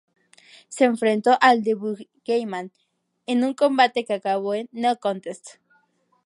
Se 0.67 0.85
enfrentó 0.85 1.37
al 1.41 1.61
The 1.61 1.75
Boogeyman 1.75 2.71
en 3.27 3.43
un 3.43 3.53
combate 3.53 4.03
que 4.03 4.13
acabó 4.15 4.55
en 4.55 4.67
"no 4.71 4.97
contest". 4.97 5.57